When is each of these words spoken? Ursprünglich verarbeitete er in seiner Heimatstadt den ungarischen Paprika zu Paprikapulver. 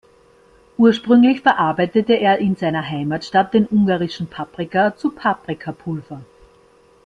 Ursprünglich 0.79 1.41
verarbeitete 1.41 2.13
er 2.13 2.39
in 2.39 2.55
seiner 2.55 2.81
Heimatstadt 2.89 3.53
den 3.53 3.67
ungarischen 3.67 4.25
Paprika 4.25 4.97
zu 4.97 5.11
Paprikapulver. 5.11 6.21